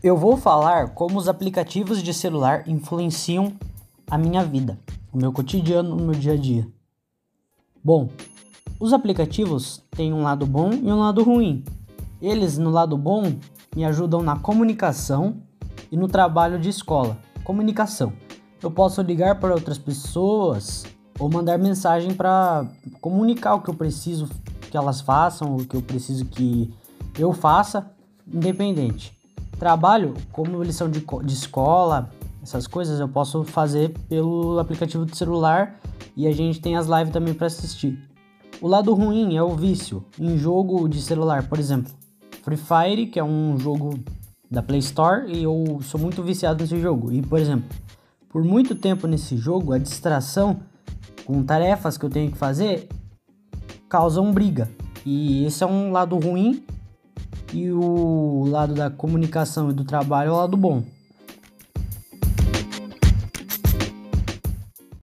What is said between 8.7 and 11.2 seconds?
os aplicativos têm um lado bom e um